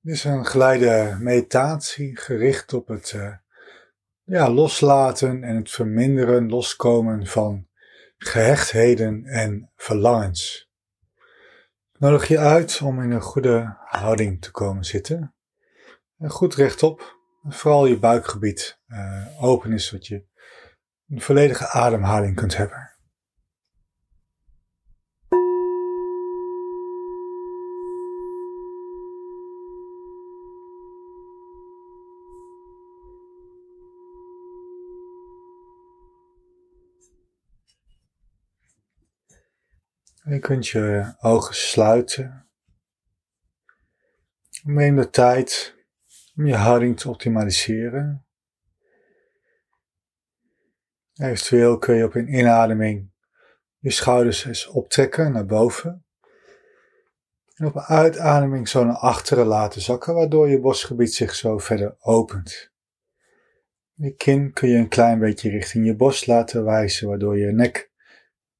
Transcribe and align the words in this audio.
Dit 0.00 0.14
is 0.14 0.24
een 0.24 0.46
geleide 0.46 1.16
meditatie 1.20 2.16
gericht 2.16 2.72
op 2.72 2.88
het 2.88 3.12
uh, 3.16 3.34
ja, 4.24 4.50
loslaten 4.50 5.44
en 5.44 5.56
het 5.56 5.70
verminderen, 5.70 6.48
loskomen 6.48 7.26
van 7.26 7.68
gehechtheden 8.18 9.24
en 9.24 9.72
verlangens. 9.76 10.70
Ik 11.92 12.00
nodig 12.00 12.28
je 12.28 12.38
uit 12.38 12.80
om 12.82 13.02
in 13.02 13.10
een 13.10 13.20
goede 13.20 13.76
houding 13.78 14.42
te 14.42 14.50
komen 14.50 14.84
zitten. 14.84 15.34
En 16.18 16.30
goed 16.30 16.54
rechtop, 16.54 17.16
vooral 17.48 17.86
je 17.86 17.98
buikgebied 17.98 18.80
uh, 18.88 19.42
open 19.44 19.72
is, 19.72 19.86
zodat 19.86 20.06
je 20.06 20.24
een 21.08 21.20
volledige 21.20 21.68
ademhaling 21.68 22.36
kunt 22.36 22.56
hebben. 22.56 22.87
Je 40.28 40.38
kunt 40.38 40.68
je 40.68 41.14
ogen 41.20 41.54
sluiten. 41.54 42.48
Neem 44.62 44.96
de 44.96 45.10
tijd 45.10 45.76
om 46.36 46.46
je 46.46 46.54
houding 46.54 47.00
te 47.00 47.08
optimaliseren. 47.08 48.26
Eventueel 51.14 51.78
kun 51.78 51.94
je 51.94 52.04
op 52.04 52.14
een 52.14 52.34
inademing 52.34 53.10
je 53.78 53.90
schouders 53.90 54.44
eens 54.44 54.66
optrekken 54.66 55.32
naar 55.32 55.46
boven. 55.46 56.04
En 57.54 57.66
op 57.66 57.74
een 57.74 57.82
uitademing 57.82 58.68
zo 58.68 58.84
naar 58.84 58.96
achteren 58.96 59.46
laten 59.46 59.80
zakken, 59.80 60.14
waardoor 60.14 60.48
je 60.48 60.60
borstgebied 60.60 61.14
zich 61.14 61.34
zo 61.34 61.58
verder 61.58 61.96
opent. 61.98 62.72
Je 63.94 64.14
kin 64.14 64.52
kun 64.52 64.68
je 64.68 64.76
een 64.76 64.88
klein 64.88 65.18
beetje 65.18 65.50
richting 65.50 65.86
je 65.86 65.96
borst 65.96 66.26
laten 66.26 66.64
wijzen, 66.64 67.08
waardoor 67.08 67.38
je 67.38 67.52
nek 67.52 67.87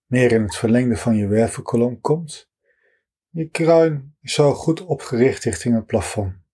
meer 0.09 0.33
in 0.33 0.42
het 0.42 0.56
verlengde 0.56 0.97
van 0.97 1.17
je 1.17 1.27
wervelkolom 1.27 2.01
komt. 2.01 2.51
Je 3.28 3.48
kruin 3.48 4.17
is 4.20 4.33
zo 4.33 4.55
goed 4.55 4.81
opgericht 4.84 5.45
richting 5.45 5.75
het 5.75 5.87
plafond. 5.87 6.47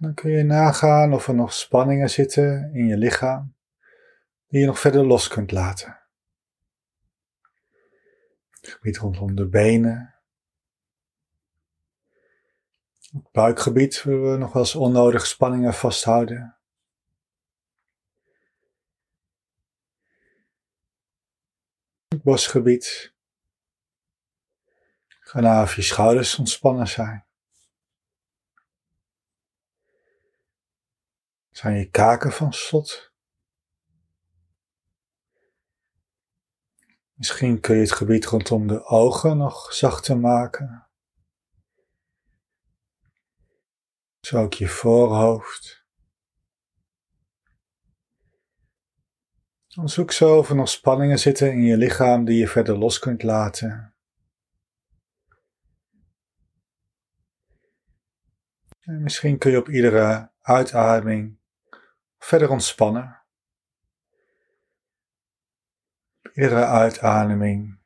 dan 0.00 0.14
kun 0.14 0.30
je 0.30 0.42
nagaan 0.42 1.12
of 1.12 1.28
er 1.28 1.34
nog 1.34 1.52
spanningen 1.52 2.10
zitten 2.10 2.74
in 2.74 2.86
je 2.86 2.96
lichaam 2.96 3.54
die 4.46 4.60
je 4.60 4.66
nog 4.66 4.78
verder 4.78 5.06
los 5.06 5.28
kunt 5.28 5.50
laten. 5.50 6.00
Het 8.50 8.68
gebied 8.68 8.96
rondom 8.96 9.34
de 9.34 9.48
benen. 9.48 10.14
Het 13.12 13.30
buikgebied 13.32 14.02
willen 14.02 14.32
we 14.32 14.38
nog 14.38 14.52
wel 14.52 14.62
eens 14.62 14.74
onnodig 14.74 15.26
spanningen 15.26 15.74
vasthouden. 15.74 16.59
Bosgebied. 22.22 23.14
Ga 25.06 25.40
naar 25.40 25.62
of 25.62 25.76
je 25.76 25.82
schouders 25.82 26.38
ontspannen 26.38 26.88
zijn. 26.88 27.24
Zijn 31.50 31.76
je 31.78 31.90
kaken 31.90 32.32
van 32.32 32.52
slot? 32.52 33.12
Misschien 37.12 37.60
kun 37.60 37.74
je 37.74 37.80
het 37.80 37.92
gebied 37.92 38.24
rondom 38.24 38.66
de 38.66 38.84
ogen 38.84 39.36
nog 39.36 39.72
zachter 39.72 40.18
maken. 40.18 40.88
Zo 44.20 44.42
ook 44.42 44.54
je 44.54 44.68
voorhoofd. 44.68 45.79
Zoek 49.70 50.12
zo 50.12 50.38
of 50.38 50.48
er 50.48 50.56
nog 50.56 50.68
spanningen 50.68 51.18
zitten 51.18 51.52
in 51.52 51.62
je 51.62 51.76
lichaam 51.76 52.24
die 52.24 52.38
je 52.38 52.48
verder 52.48 52.78
los 52.78 52.98
kunt 52.98 53.22
laten. 53.22 53.94
En 58.80 59.02
misschien 59.02 59.38
kun 59.38 59.50
je 59.50 59.58
op 59.58 59.68
iedere 59.68 60.30
uitademing 60.40 61.38
verder 62.18 62.50
ontspannen. 62.50 63.22
Iedere 66.32 66.64
uitademing 66.64 67.78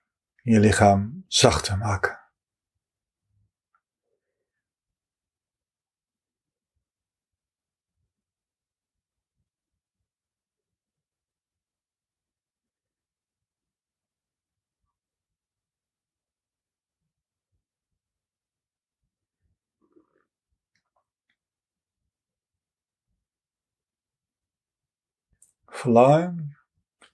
je 0.43 0.61
lichaam 0.61 1.25
zachter 1.27 1.79
maken. 1.79 2.24
Verlangen, 25.85 26.57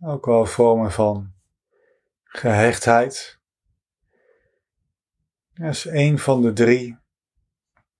ook 0.00 0.26
wel 0.26 0.47
vormen 0.47 0.92
van 0.92 1.32
gehechtheid. 2.25 3.38
Dat 5.54 5.70
is 5.70 5.84
een 5.84 6.19
van 6.19 6.42
de 6.42 6.53
drie 6.53 6.98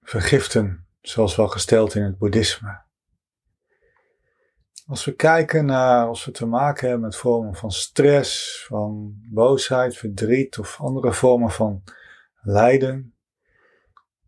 vergiften, 0.03 0.87
zoals 1.01 1.37
wel 1.37 1.49
gesteld 1.49 1.95
in 1.95 2.03
het 2.03 2.19
boeddhisme. 2.19 2.83
Als 4.87 5.05
we 5.05 5.15
kijken 5.15 5.65
naar, 5.67 6.07
als 6.07 6.25
we 6.25 6.31
te 6.31 6.47
maken 6.47 6.89
hebben 6.89 7.07
met 7.07 7.17
vormen 7.17 7.55
van 7.55 7.71
stress, 7.71 8.65
van 8.67 9.15
boosheid, 9.33 9.97
verdriet 9.97 10.59
of 10.59 10.81
andere 10.81 11.13
vormen 11.13 11.51
van 11.51 11.83
lijden, 12.41 13.15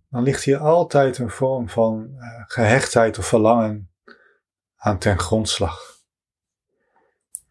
dan 0.08 0.22
ligt 0.22 0.42
hier 0.42 0.58
altijd 0.58 1.18
een 1.18 1.30
vorm 1.30 1.68
van 1.68 2.10
uh, 2.14 2.42
gehechtheid 2.46 3.18
of 3.18 3.26
verlangen 3.26 3.90
aan 4.76 4.98
ten 4.98 5.18
grondslag. 5.18 5.91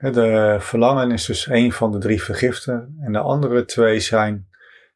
De 0.02 0.58
verlangen 0.60 1.12
is 1.12 1.26
dus 1.26 1.48
een 1.48 1.72
van 1.72 1.92
de 1.92 1.98
drie 1.98 2.24
vergiften 2.24 2.98
en 3.02 3.12
de 3.12 3.20
andere 3.20 3.66
twee 3.66 4.00
zijn 4.00 4.50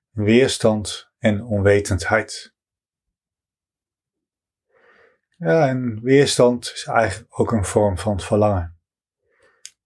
weerstand 0.09 1.11
en 1.17 1.43
onwetendheid. 1.43 2.53
Ja, 5.37 5.67
en 5.67 6.01
weerstand 6.01 6.71
is 6.73 6.85
eigenlijk 6.85 7.39
ook 7.39 7.51
een 7.51 7.65
vorm 7.65 7.97
van 7.97 8.19
verlangen. 8.19 8.79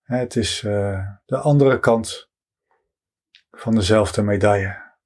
Het 0.02 0.36
is 0.36 0.64
uh, 0.64 1.08
de 1.26 1.38
andere 1.38 1.80
kant 1.80 2.30
van 3.52 3.76
dezelfde 3.76 4.22
medaille. 4.22 4.98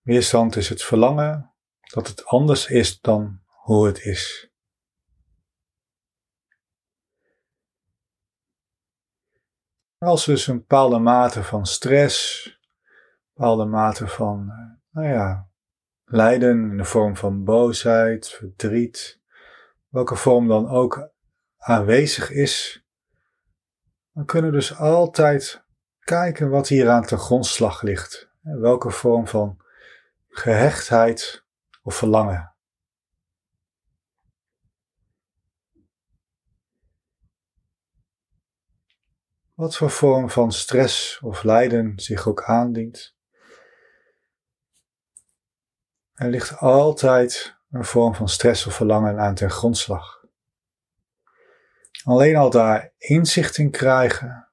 Weerstand 0.00 0.56
is 0.56 0.68
het 0.68 0.82
verlangen 0.82 1.54
dat 1.80 2.08
het 2.08 2.24
anders 2.24 2.66
is 2.66 3.00
dan 3.00 3.42
hoe 3.46 3.86
het 3.86 4.04
is. 4.04 4.49
Als 10.04 10.24
dus 10.24 10.46
een 10.46 10.56
bepaalde 10.56 10.98
mate 10.98 11.42
van 11.42 11.66
stress, 11.66 12.44
een 12.46 13.32
bepaalde 13.34 13.64
mate 13.64 14.06
van, 14.06 14.50
eh, 14.50 15.02
nou 15.02 15.14
ja, 15.14 15.48
lijden 16.04 16.70
in 16.70 16.76
de 16.76 16.84
vorm 16.84 17.16
van 17.16 17.44
boosheid, 17.44 18.28
verdriet, 18.28 19.20
welke 19.88 20.16
vorm 20.16 20.48
dan 20.48 20.68
ook 20.68 21.10
aanwezig 21.56 22.30
is, 22.30 22.84
dan 24.12 24.24
kunnen 24.24 24.50
we 24.50 24.56
dus 24.56 24.76
altijd 24.76 25.64
kijken 25.98 26.50
wat 26.50 26.68
hier 26.68 26.88
aan 26.88 27.04
ten 27.04 27.18
grondslag 27.18 27.82
ligt. 27.82 28.30
Welke 28.40 28.90
vorm 28.90 29.28
van 29.28 29.58
gehechtheid 30.28 31.44
of 31.82 31.94
verlangen 31.94 32.49
wat 39.60 39.76
voor 39.76 39.90
vorm 39.90 40.30
van 40.30 40.52
stress 40.52 41.18
of 41.22 41.42
lijden 41.42 41.92
zich 41.96 42.28
ook 42.28 42.42
aandient. 42.42 43.16
Er 46.14 46.28
ligt 46.28 46.56
altijd 46.56 47.56
een 47.70 47.84
vorm 47.84 48.14
van 48.14 48.28
stress 48.28 48.66
of 48.66 48.74
verlangen 48.74 49.18
aan 49.18 49.34
ten 49.34 49.50
grondslag. 49.50 50.24
Alleen 52.04 52.36
al 52.36 52.50
daar 52.50 52.92
inzicht 52.98 53.58
in 53.58 53.70
krijgen 53.70 54.48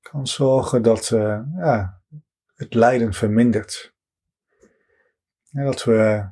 kan 0.00 0.26
zorgen 0.26 0.82
dat 0.82 1.10
uh, 1.10 1.40
ja, 1.56 2.00
het 2.54 2.74
lijden 2.74 3.12
vermindert. 3.12 3.94
En 5.52 5.64
dat 5.64 5.84
we 5.84 6.28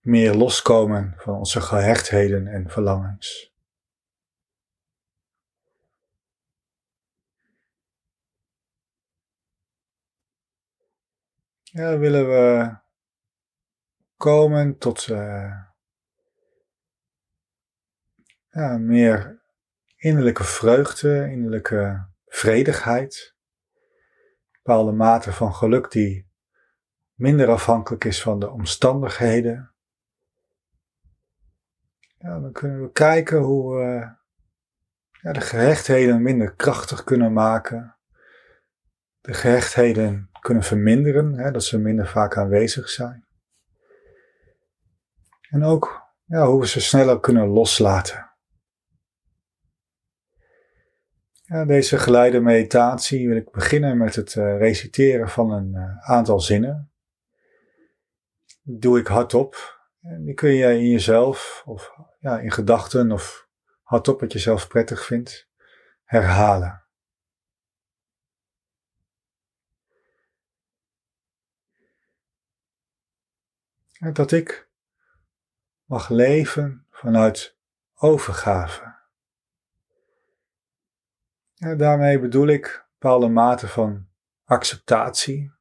meer 0.00 0.34
loskomen 0.34 1.14
van 1.16 1.34
onze 1.34 1.60
gehechtheden 1.60 2.46
en 2.46 2.70
verlangens. 2.70 3.49
Ja, 11.72 11.98
willen 11.98 12.28
we 12.28 12.76
komen 14.16 14.78
tot 14.78 15.04
ja, 18.50 18.78
meer 18.78 19.42
innerlijke 19.96 20.44
vreugde, 20.44 21.30
innerlijke 21.30 22.08
vredigheid. 22.26 23.34
Bepaalde 24.50 24.92
mate 24.92 25.32
van 25.32 25.54
geluk 25.54 25.90
die 25.90 26.28
minder 27.14 27.48
afhankelijk 27.48 28.04
is 28.04 28.22
van 28.22 28.40
de 28.40 28.50
omstandigheden. 28.50 29.72
Ja, 32.18 32.40
dan 32.40 32.52
kunnen 32.52 32.82
we 32.82 32.92
kijken 32.92 33.38
hoe 33.38 33.76
we 33.76 34.18
ja, 35.22 35.32
de 35.32 35.40
gehechtheden 35.40 36.22
minder 36.22 36.54
krachtig 36.54 37.04
kunnen 37.04 37.32
maken. 37.32 37.99
De 39.20 39.34
gehechtheden 39.34 40.30
kunnen 40.40 40.62
verminderen, 40.62 41.34
hè, 41.34 41.50
dat 41.50 41.64
ze 41.64 41.78
minder 41.78 42.06
vaak 42.06 42.36
aanwezig 42.36 42.88
zijn. 42.88 43.26
En 45.48 45.64
ook 45.64 46.10
ja, 46.24 46.46
hoe 46.46 46.60
we 46.60 46.66
ze 46.66 46.80
sneller 46.80 47.20
kunnen 47.20 47.48
loslaten. 47.48 48.30
Ja, 51.42 51.64
deze 51.64 51.98
geleide 51.98 52.40
meditatie 52.40 53.28
wil 53.28 53.36
ik 53.36 53.50
beginnen 53.50 53.98
met 53.98 54.14
het 54.14 54.34
uh, 54.34 54.58
reciteren 54.58 55.28
van 55.28 55.50
een 55.50 55.74
uh, 55.74 56.10
aantal 56.10 56.40
zinnen. 56.40 56.92
doe 58.62 58.98
ik 58.98 59.06
hardop. 59.06 59.78
En 60.00 60.24
die 60.24 60.34
kun 60.34 60.50
je 60.50 60.74
in 60.74 60.88
jezelf 60.88 61.62
of 61.66 61.92
ja, 62.18 62.38
in 62.38 62.50
gedachten 62.50 63.12
of 63.12 63.48
hardop 63.82 64.20
wat 64.20 64.32
je 64.32 64.38
zelf 64.38 64.68
prettig 64.68 65.04
vindt 65.04 65.48
herhalen. 66.04 66.79
En 74.00 74.12
dat 74.12 74.32
ik 74.32 74.68
mag 75.84 76.08
leven 76.08 76.86
vanuit 76.90 77.56
overgave. 77.94 78.98
Ja, 81.54 81.74
daarmee 81.74 82.20
bedoel 82.20 82.46
ik 82.46 82.86
bepaalde 82.98 83.28
mate 83.28 83.68
van 83.68 84.08
acceptatie. 84.44 85.52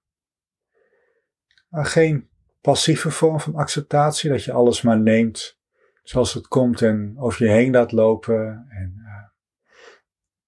Maar 1.68 1.86
geen 1.86 2.30
passieve 2.62 3.12
vorm 3.12 3.40
van 3.40 3.56
acceptatie, 3.56 4.30
dat 4.30 4.44
je 4.44 4.52
alles 4.52 4.82
maar 4.82 5.00
neemt 5.00 5.60
zoals 6.04 6.34
het 6.34 6.48
komt 6.48 6.82
en 6.82 7.16
over 7.18 7.46
je 7.46 7.52
heen 7.52 7.72
laat 7.72 7.92
lopen 7.92 8.66
en 8.70 8.94
uh, 8.98 9.28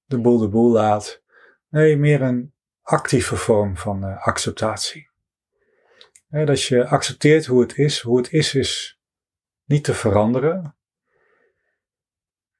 de 0.05 0.19
boel 0.19 0.37
de 0.37 0.49
boel 0.49 0.71
laat. 0.71 1.23
Nee, 1.69 1.97
meer 1.97 2.21
een 2.21 2.53
actieve 2.81 3.35
vorm 3.35 3.77
van 3.77 4.05
uh, 4.05 4.25
acceptatie. 4.27 5.10
Dat 6.31 6.63
je 6.63 6.87
accepteert 6.87 7.45
hoe 7.45 7.61
het 7.61 7.77
is. 7.77 7.99
Hoe 7.99 8.17
het 8.17 8.31
is 8.31 8.55
is 8.55 8.99
niet 9.65 9.83
te 9.83 9.93
veranderen. 9.93 10.75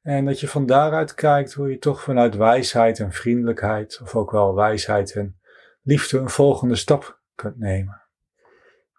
En 0.02 0.26
dat 0.26 0.40
je 0.40 0.48
van 0.48 0.66
daaruit 0.66 1.14
kijkt 1.14 1.54
hoe 1.54 1.70
je 1.70 1.78
toch 1.78 2.02
vanuit 2.02 2.36
wijsheid 2.36 3.00
en 3.00 3.12
vriendelijkheid, 3.12 4.00
of 4.02 4.16
ook 4.16 4.32
wel 4.32 4.56
wijsheid 4.56 5.12
en 5.12 5.40
liefde, 5.82 6.18
een 6.18 6.30
volgende 6.30 6.76
stap 6.76 7.22
kunt 7.36 7.58
nemen. 7.58 8.02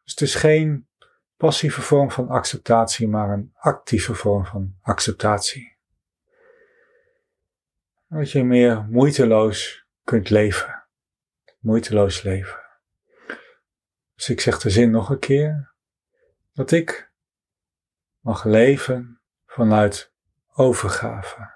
Dus 0.02 0.12
het 0.12 0.20
is 0.20 0.34
geen 0.34 0.88
passieve 1.36 1.82
vorm 1.82 2.10
van 2.10 2.28
acceptatie, 2.28 3.08
maar 3.08 3.30
een 3.30 3.52
actieve 3.54 4.14
vorm 4.14 4.46
van 4.46 4.74
acceptatie. 4.80 5.76
Dat 8.08 8.30
je 8.30 8.44
meer 8.44 8.86
moeiteloos 8.90 9.86
kunt 10.04 10.30
leven. 10.30 10.84
Moeiteloos 11.58 12.22
leven. 12.22 12.61
Dus 14.22 14.30
ik 14.30 14.40
zeg 14.40 14.58
de 14.58 14.70
zin 14.70 14.90
nog 14.90 15.10
een 15.10 15.18
keer. 15.18 15.72
Dat 16.52 16.70
ik 16.70 17.12
mag 18.20 18.44
leven 18.44 19.20
vanuit 19.46 20.12
overgave. 20.52 21.54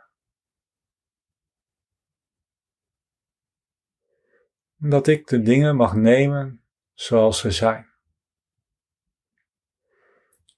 Dat 4.76 5.06
ik 5.06 5.26
de 5.26 5.42
dingen 5.42 5.76
mag 5.76 5.94
nemen 5.94 6.62
zoals 6.94 7.38
ze 7.38 7.50
zijn. 7.50 7.90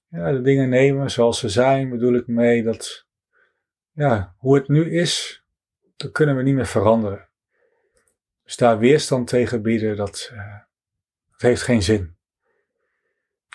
Ja, 0.07 0.31
de 0.31 0.41
dingen 0.41 0.69
nemen 0.69 1.11
zoals 1.11 1.39
ze 1.39 1.49
zijn 1.49 1.89
bedoel 1.89 2.13
ik 2.13 2.27
mee 2.27 2.63
dat, 2.63 3.07
ja, 3.91 4.35
hoe 4.37 4.55
het 4.55 4.67
nu 4.67 4.91
is, 4.91 5.43
dat 5.95 6.11
kunnen 6.11 6.35
we 6.35 6.43
niet 6.43 6.55
meer 6.55 6.67
veranderen. 6.67 7.29
Dus 8.43 8.55
daar 8.55 8.79
weerstand 8.79 9.27
tegen 9.27 9.61
bieden, 9.61 9.95
dat, 9.95 10.31
uh, 10.33 10.67
dat 11.39 11.49
heeft 11.49 11.61
geen 11.61 11.83
zin. 11.83 12.17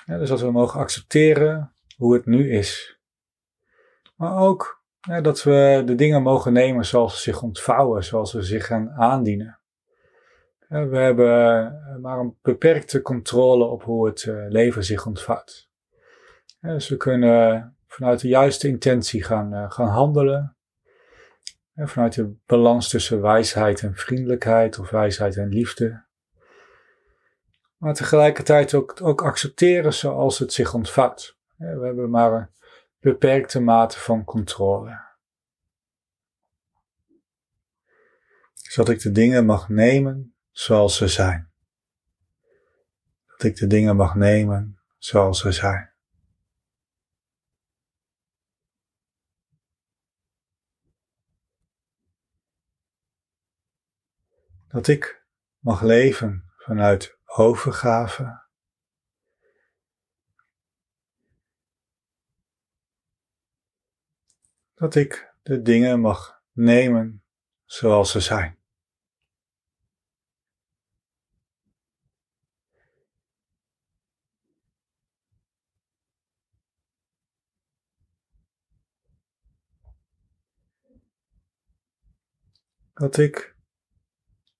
Dus 0.07 0.29
dat 0.29 0.41
we 0.41 0.51
mogen 0.51 0.81
accepteren 0.81 1.75
hoe 1.97 2.15
het 2.15 2.27
nu 2.27 2.51
is. 2.51 2.99
Maar 4.17 4.37
ook 4.37 4.83
dat 5.23 5.43
we 5.43 5.83
de 5.85 5.95
dingen 5.95 6.23
mogen 6.23 6.53
nemen 6.53 6.85
zoals 6.85 7.15
ze 7.15 7.21
zich 7.21 7.43
ontvouwen, 7.43 8.05
zoals 8.05 8.31
ze 8.31 8.43
zich 8.43 8.67
gaan 8.67 8.91
aandienen. 8.91 9.59
we 10.69 10.97
hebben 10.97 11.29
eh, 11.29 11.97
maar 11.97 12.19
een 12.19 12.39
beperkte 12.43 13.03
controle 13.03 13.65
op 13.65 13.83
hoe 13.83 14.07
het 14.07 14.23
eh, 14.23 14.45
leven 14.49 14.85
zich 14.85 15.07
ontvouwt. 15.07 15.71
dus 16.61 16.89
we 16.89 16.97
kunnen 16.97 17.77
vanuit 17.87 18.21
de 18.21 18.29
juiste 18.29 18.69
intentie 18.69 19.23
gaan, 19.23 19.55
eh, 19.55 19.71
gaan 19.71 19.89
handelen. 19.89 20.57
vanuit 21.77 22.15
de 22.15 22.35
balans 22.47 22.89
tussen 22.89 23.21
wijsheid 23.21 23.83
en 23.83 23.95
vriendelijkheid 23.95 24.79
of 24.79 24.91
wijsheid 24.91 25.37
en 25.37 25.49
liefde. 25.49 26.04
Maar 27.85 27.95
tegelijkertijd 27.95 28.75
ook, 28.75 29.01
ook 29.03 29.23
accepteren 29.23 29.95
zoals 29.95 30.39
het 30.39 30.53
zich 30.53 30.75
ontvouwt. 30.75 31.39
we 31.57 31.65
hebben 31.67 32.11
maar 32.11 32.51
beperkte 33.01 33.61
mate 33.61 33.99
van 33.99 34.25
controle. 34.25 35.01
Zodat 38.53 38.95
ik 38.95 39.01
de 39.01 39.13
dingen 39.13 39.45
mag 39.45 39.69
nemen 39.69 40.35
zoals 40.51 40.97
ze 40.97 41.09
zijn. 41.09 41.53
Dat 43.27 43.43
ik 43.43 43.57
de 43.57 43.67
dingen 43.67 43.97
mag 43.97 44.15
nemen 44.15 44.81
zoals 44.99 45.41
ze 45.41 45.53
zijn. 45.53 45.93
Dat 54.69 54.89
ik 54.89 55.25
mag 55.59 55.83
leven 55.83 56.53
vanuit 56.57 57.19
overgave 57.37 58.43
dat 64.75 64.95
ik 64.95 65.35
de 65.43 65.63
dingen 65.63 66.01
mag 66.01 66.43
nemen 66.53 67.25
zoals 67.65 68.11
ze 68.11 68.21
zijn. 68.21 68.59
Dat 82.95 83.17
ik 83.17 83.57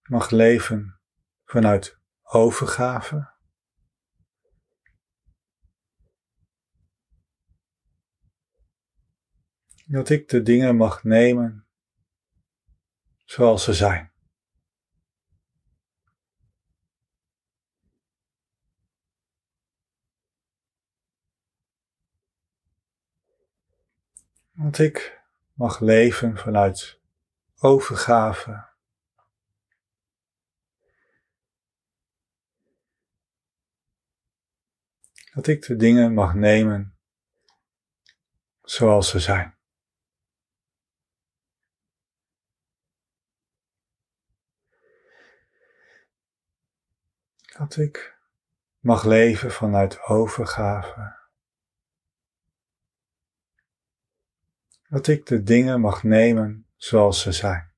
mag 0.03 0.31
leven 0.31 1.01
vanuit 1.45 2.03
overgave. 2.35 3.33
dat 9.87 10.09
ik 10.09 10.29
de 10.29 10.43
dingen 10.43 10.77
mag 10.77 11.05
nemen 11.05 11.67
zoals 13.25 13.65
ze 13.65 13.75
zijn. 13.75 14.13
Dat 24.53 24.79
ik 24.79 25.25
mag 25.53 25.81
leven 25.81 26.37
vanuit 26.37 27.01
overgave. 27.59 28.74
Dat 35.35 35.47
ik 35.47 35.63
de 35.63 35.77
dingen 35.77 36.15
mag 36.15 36.35
nemen 36.35 36.99
zoals 38.63 39.11
ze 39.11 39.21
zijn. 39.21 39.59
Dat 47.59 47.77
ik 47.77 48.19
mag 48.79 49.05
leven 49.05 49.51
vanuit 49.51 50.03
overgave. 50.03 51.23
Dat 54.89 55.07
ik 55.07 55.27
de 55.27 55.43
dingen 55.43 55.81
mag 55.81 56.03
nemen 56.03 56.67
zoals 56.77 57.23
ze 57.23 57.33
zijn. 57.33 57.74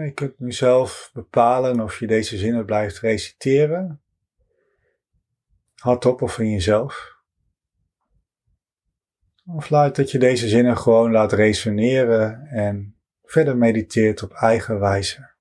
Je 0.00 0.12
kunt 0.14 0.38
nu 0.38 0.52
zelf 0.52 1.10
bepalen 1.12 1.80
of 1.80 1.98
je 1.98 2.06
deze 2.06 2.38
zinnen 2.38 2.64
blijft 2.64 2.98
reciteren, 2.98 4.00
hardop 5.74 6.22
of 6.22 6.38
in 6.38 6.50
jezelf. 6.50 7.16
Of 9.46 9.70
laat 9.70 9.96
dat 9.96 10.10
je 10.10 10.18
deze 10.18 10.48
zinnen 10.48 10.78
gewoon 10.78 11.10
laat 11.10 11.32
resoneren 11.32 12.46
en 12.46 12.96
verder 13.22 13.56
mediteert 13.56 14.22
op 14.22 14.32
eigen 14.32 14.80
wijze. 14.80 15.31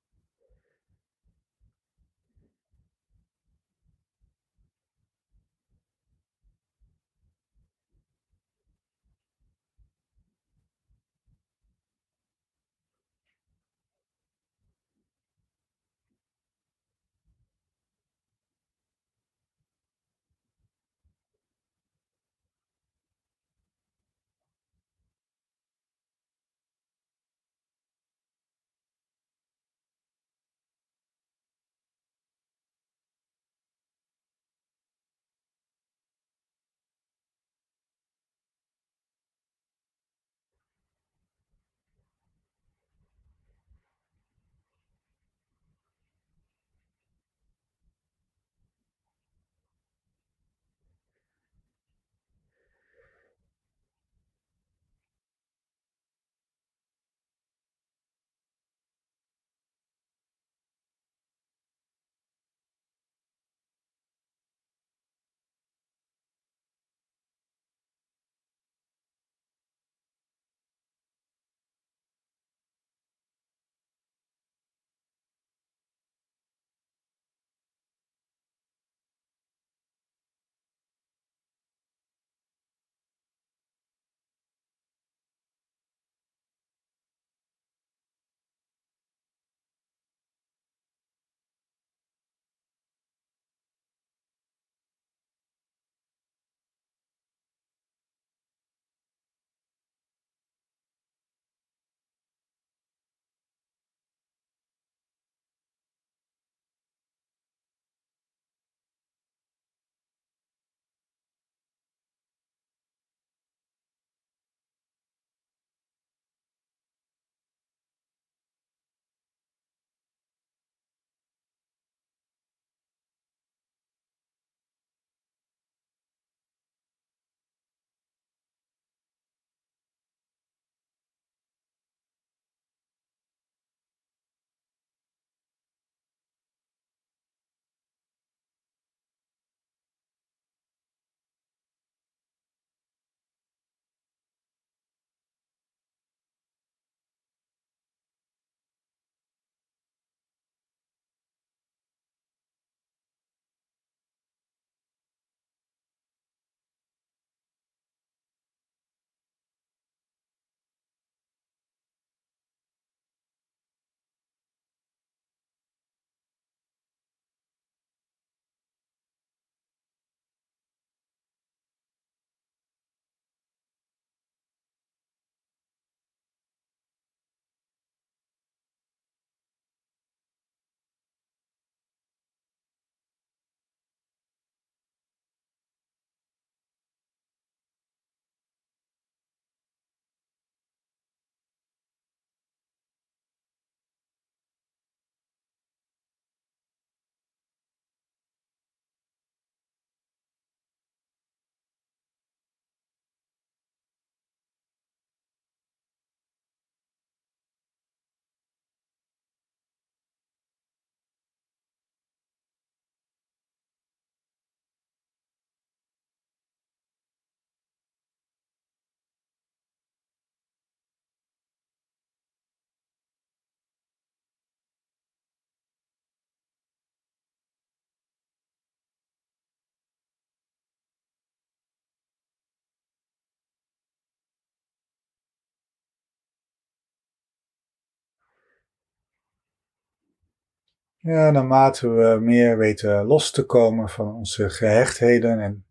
Ja, 241.04 241.32
naarmate 241.32 241.90
we 241.90 242.20
meer 242.20 242.58
weten 242.58 243.06
los 243.06 243.32
te 243.32 243.46
komen 243.46 243.90
van 243.90 244.16
onze 244.16 244.50
gehechtheden 244.50 245.40
en 245.40 245.66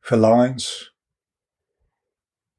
verlangens, 0.00 0.96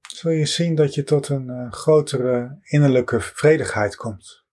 zul 0.07 0.31
je 0.31 0.45
zien 0.45 0.75
dat 0.75 0.93
je 0.93 1.03
tot 1.03 1.29
een 1.29 1.47
uh, 1.47 1.71
grotere 1.71 2.59
innerlijke 2.63 3.19
vredigheid 3.19 3.95
komt. 3.95 4.45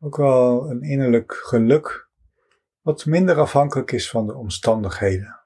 Ook 0.00 0.16
wel 0.16 0.70
een 0.70 0.82
innerlijk 0.82 1.34
geluk, 1.34 2.08
wat 2.80 3.06
minder 3.06 3.38
afhankelijk 3.38 3.92
is 3.92 4.10
van 4.10 4.26
de 4.26 4.34
omstandigheden. 4.34 5.44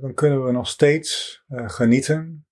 Dan 0.00 0.14
kunnen 0.14 0.44
we 0.44 0.52
nog 0.52 0.68
steeds 0.68 1.42
uh, 1.48 1.68
genieten 1.68 2.46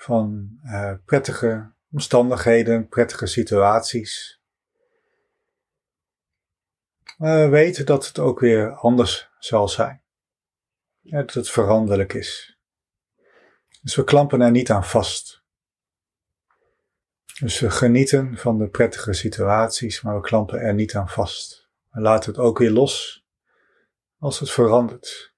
van 0.00 0.58
uh, 0.64 0.92
prettige 1.04 1.72
omstandigheden, 1.92 2.88
prettige 2.88 3.26
situaties. 3.26 4.40
Maar 7.16 7.40
we 7.40 7.48
weten 7.48 7.86
dat 7.86 8.06
het 8.06 8.18
ook 8.18 8.40
weer 8.40 8.74
anders 8.74 9.30
zal 9.38 9.68
zijn. 9.68 10.02
Dat 11.00 11.34
het 11.34 11.50
veranderlijk 11.50 12.12
is. 12.12 12.58
Dus 13.82 13.94
we 13.94 14.04
klampen 14.04 14.40
er 14.40 14.50
niet 14.50 14.70
aan 14.70 14.84
vast. 14.84 15.44
Dus 17.40 17.60
we 17.60 17.70
genieten 17.70 18.36
van 18.36 18.58
de 18.58 18.68
prettige 18.68 19.12
situaties, 19.12 20.02
maar 20.02 20.14
we 20.14 20.20
klampen 20.20 20.60
er 20.60 20.74
niet 20.74 20.94
aan 20.94 21.08
vast. 21.08 21.68
We 21.90 22.00
laten 22.00 22.30
het 22.30 22.40
ook 22.40 22.58
weer 22.58 22.70
los 22.70 23.24
als 24.18 24.38
het 24.38 24.50
verandert. 24.50 25.29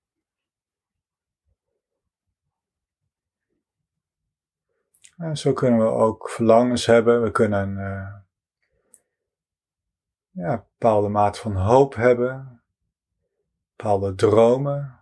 En 5.16 5.36
zo 5.36 5.52
kunnen 5.52 5.80
we 5.80 5.90
ook 5.90 6.28
verlangens 6.28 6.86
hebben. 6.86 7.22
We 7.22 7.30
kunnen 7.30 7.70
uh, 7.70 8.14
ja, 10.30 10.52
een 10.52 10.64
bepaalde 10.78 11.08
mate 11.08 11.38
van 11.40 11.56
hoop 11.56 11.94
hebben, 11.94 12.62
bepaalde 13.76 14.14
dromen. 14.14 15.00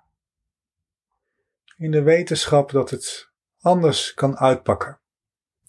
In 1.76 1.90
de 1.90 2.02
wetenschap 2.02 2.70
dat 2.70 2.90
het 2.90 3.30
anders 3.60 4.14
kan 4.14 4.38
uitpakken. 4.38 4.98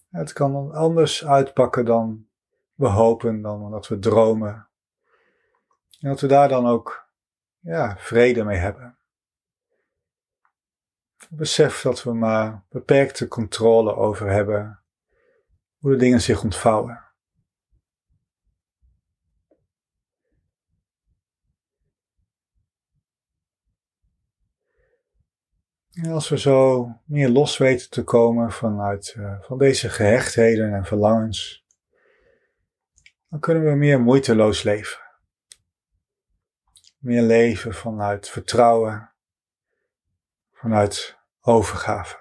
Het 0.09 0.33
kan 0.33 0.71
anders 0.71 1.25
uitpakken 1.25 1.85
dan 1.85 2.27
we 2.73 2.87
hopen, 2.87 3.41
dan 3.41 3.71
dat 3.71 3.87
we 3.87 3.99
dromen. 3.99 4.67
En 5.99 6.09
dat 6.09 6.19
we 6.19 6.27
daar 6.27 6.47
dan 6.47 6.67
ook 6.67 7.09
ja, 7.59 7.95
vrede 7.97 8.43
mee 8.43 8.57
hebben. 8.57 8.97
Besef 11.29 11.81
dat 11.81 12.03
we 12.03 12.13
maar 12.13 12.63
beperkte 12.69 13.27
controle 13.27 13.95
over 13.95 14.29
hebben 14.29 14.83
hoe 15.77 15.91
de 15.91 15.97
dingen 15.97 16.21
zich 16.21 16.43
ontvouwen. 16.43 17.11
En 25.91 26.11
als 26.11 26.29
we 26.29 26.39
zo 26.39 26.87
meer 27.05 27.29
los 27.29 27.57
weten 27.57 27.89
te 27.89 28.03
komen 28.03 28.51
vanuit 28.51 29.15
uh, 29.17 29.41
van 29.41 29.57
deze 29.57 29.89
gehechtheden 29.89 30.73
en 30.73 30.85
verlangens, 30.85 31.65
dan 33.29 33.39
kunnen 33.39 33.63
we 33.63 33.75
meer 33.75 34.01
moeiteloos 34.01 34.63
leven. 34.63 34.99
Meer 36.97 37.21
leven 37.21 37.73
vanuit 37.73 38.29
vertrouwen, 38.29 39.10
vanuit 40.61 41.17
overgave. 41.41 42.20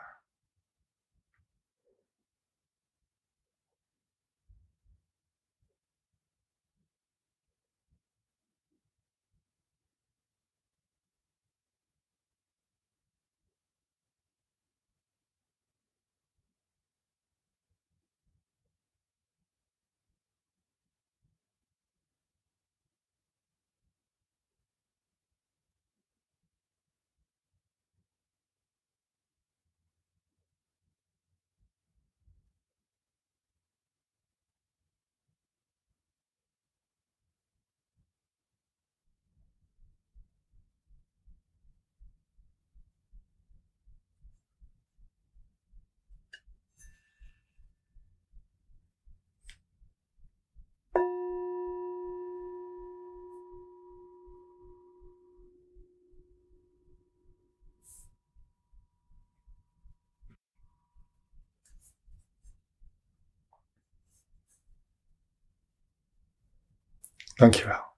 Dankjewel. 67.40 67.89